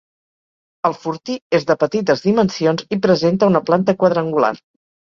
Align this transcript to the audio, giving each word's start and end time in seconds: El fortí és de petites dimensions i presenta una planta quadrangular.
El 0.89 0.97
fortí 1.03 1.35
és 1.59 1.69
de 1.73 1.77
petites 1.85 2.25
dimensions 2.25 2.91
i 2.99 3.03
presenta 3.07 3.55
una 3.55 3.65
planta 3.71 4.01
quadrangular. 4.03 4.55